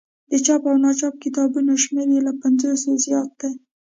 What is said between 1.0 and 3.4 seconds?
کتابونو شمېر یې له پنځوسو زیات